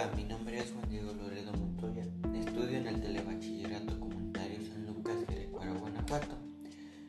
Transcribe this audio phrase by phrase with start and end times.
[0.00, 2.06] Hola, mi nombre es Juan Diego Loredo Montoya.
[2.34, 6.38] Estudio en el Telebachillerato Comunitario San Lucas, Querétaro, Guanajuato.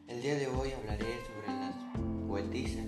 [0.10, 1.74] El día de hoy hablaré sobre las
[2.28, 2.88] poetisas.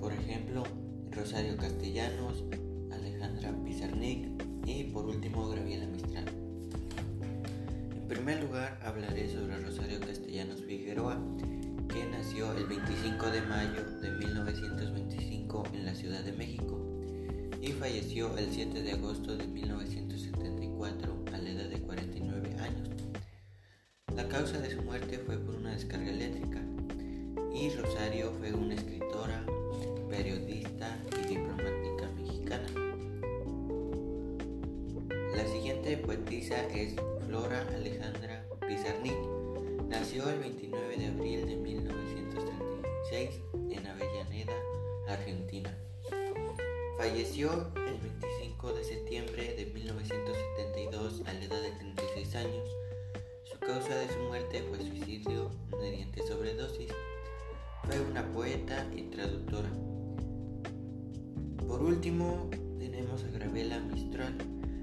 [0.00, 0.64] Por ejemplo,
[1.10, 2.42] Rosario Castellanos,
[2.90, 6.24] Alejandra Pizarnik y por último Graviela Mistral.
[7.94, 11.18] En primer lugar hablaré sobre Rosario Castellanos Figueroa,
[11.86, 16.99] que nació el 25 de mayo de 1925 en la Ciudad de México
[17.60, 22.88] y falleció el 7 de agosto de 1974 a la edad de 49 años.
[24.16, 26.62] La causa de su muerte fue por una descarga eléctrica
[27.54, 29.44] y Rosario fue una escritora,
[30.08, 32.68] periodista y diplomática mexicana.
[35.36, 36.94] La siguiente poetisa es
[37.26, 39.18] Flora Alejandra Pizarnik.
[39.88, 42.69] Nació el 29 de abril de 1936
[47.10, 52.68] Falleció el 25 de septiembre de 1972 a la edad de 36 años.
[53.42, 56.92] Su causa de su muerte fue suicidio mediante sobredosis.
[57.82, 59.68] Fue una poeta y traductora.
[61.66, 64.38] Por último, tenemos a Gravela Mistral,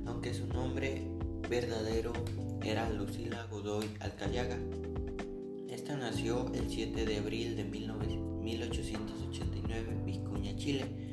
[0.06, 1.08] aunque su nombre
[1.50, 2.12] verdadero
[2.62, 4.58] era Lucila Godoy Alcayaga.
[5.70, 11.07] Esta nació el 7 de abril de 1889 en Vicuña, Chile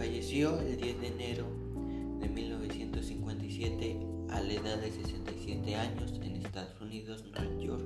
[0.00, 1.44] Falleció el 10 de enero
[2.20, 7.84] de 1957 a la edad de 67 años en Estados Unidos, Nueva York.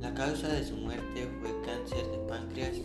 [0.00, 2.76] La causa de su muerte fue cáncer de páncreas.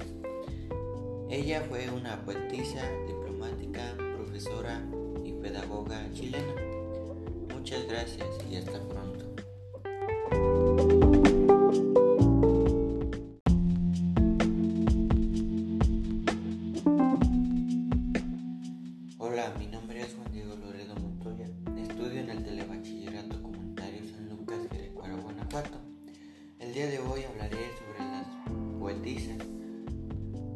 [1.30, 4.84] Ella fue una poetisa, diplomática, profesora
[5.24, 6.56] y pedagoga chilena.
[7.54, 9.23] Muchas gracias y hasta pronto.
[28.84, 29.38] Poetisas.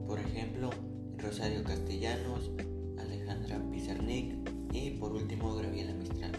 [0.06, 0.70] Por ejemplo,
[1.18, 2.52] Rosario Castellanos,
[3.00, 4.36] Alejandra Pizarnik
[4.74, 6.34] y por último Graviela Mistral.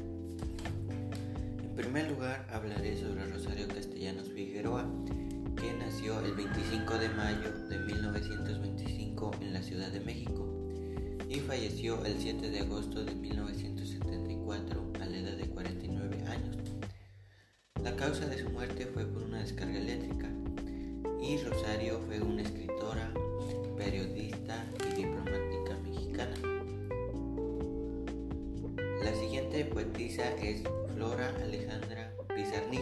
[1.62, 4.84] En primer lugar hablaré sobre Rosario Castellanos Figueroa,
[5.56, 10.46] que nació el 25 de mayo de 1925 en la Ciudad de México
[11.30, 16.56] y falleció el 7 de agosto de 1974 a la edad de 49 años.
[17.82, 20.28] La causa de su muerte fue por una descarga eléctrica
[21.28, 23.12] y Rosario fue una escritora,
[23.76, 26.34] periodista y diplomática mexicana.
[29.04, 30.62] La siguiente poetisa es
[30.94, 32.80] Flora Alejandra Pizarnik.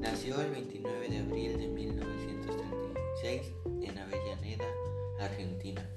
[0.00, 3.40] Nació el 29 de abril de 1936
[3.80, 4.68] en Avellaneda,
[5.18, 5.88] Argentina.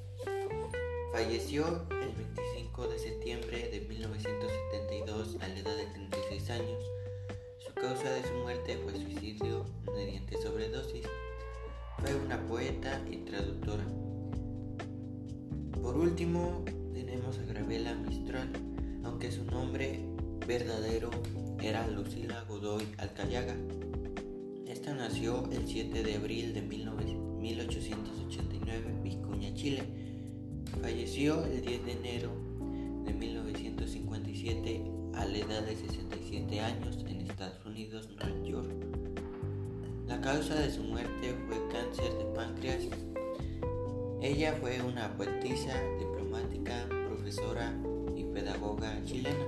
[1.11, 1.85] Falleció
[12.25, 13.83] una poeta y traductora.
[15.81, 16.63] Por último,
[16.93, 18.49] tenemos a Gravela Mistral,
[19.03, 19.99] aunque su nombre
[20.47, 21.11] verdadero
[21.61, 23.55] era Lucila Godoy Alcayaga.
[24.67, 29.83] Esta nació el 7 de abril de 1889 en Vicuña, Chile
[30.81, 32.31] Falleció el 10 de enero
[33.05, 38.94] de 1957 a la edad de 67 años en Estados Unidos, Nueva York.
[40.07, 42.83] La causa de su muerte fue cáncer de páncreas.
[44.21, 47.73] Ella fue una poetisa, diplomática, profesora
[48.15, 49.45] y pedagoga chilena.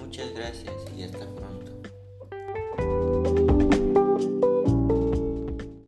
[0.00, 1.59] Muchas gracias y hasta pronto.